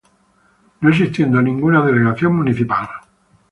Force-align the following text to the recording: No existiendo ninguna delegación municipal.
No 0.79 0.89
existiendo 0.89 1.39
ninguna 1.43 1.85
delegación 1.85 2.35
municipal. 2.35 2.89